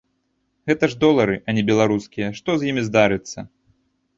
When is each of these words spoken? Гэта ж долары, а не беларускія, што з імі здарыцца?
Гэта 0.69 0.85
ж 0.93 0.99
долары, 1.03 1.35
а 1.47 1.55
не 1.57 1.63
беларускія, 1.69 2.33
што 2.41 2.49
з 2.63 2.73
імі 2.73 2.81
здарыцца? 2.89 3.39